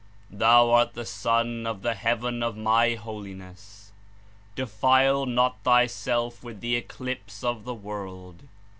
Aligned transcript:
Thou 0.31 0.71
art 0.71 0.95
the 0.95 1.05
sun 1.05 1.67
of 1.67 1.83
the 1.83 1.93
heaven 1.93 2.41
of 2.41 2.57
My 2.57 2.95
Holiness; 2.95 3.91
defile 4.55 5.27
not 5.27 5.61
thyself 5.63 6.43
with 6.43 6.59
the 6.59 6.75
eclipse 6.75 7.43
of 7.43 7.65
the 7.65 7.75
world." 7.75 8.41